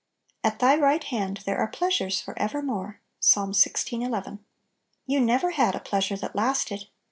"At 0.43 0.57
Thy 0.57 0.75
right 0.77 1.03
hand 1.03 1.41
there 1.45 1.59
are 1.59 1.67
pleasures 1.67 2.19
for 2.19 2.33
evermore."— 2.39 2.99
Ps. 3.21 3.35
xvi. 3.35 4.03
11. 4.03 4.43
YOU 5.05 5.19
never 5.19 5.51
had 5.51 5.75
a 5.75 5.79
pleasure 5.79 6.17
that 6.17 6.35
lasted. 6.35 6.87